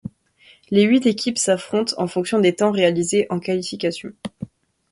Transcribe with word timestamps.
Les 0.71 0.81
huit 0.81 1.05
équipes 1.05 1.37
s'affrontent 1.37 1.93
en 1.99 2.07
fonction 2.07 2.39
des 2.39 2.55
temps 2.55 2.71
réalisés 2.71 3.27
en 3.29 3.39
qualification. 3.39 4.13